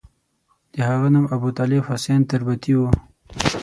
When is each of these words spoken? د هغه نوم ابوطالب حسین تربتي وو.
د 0.73 0.75
هغه 0.89 1.07
نوم 1.13 1.25
ابوطالب 1.35 1.81
حسین 1.89 2.21
تربتي 2.29 2.73
وو. 2.75 2.89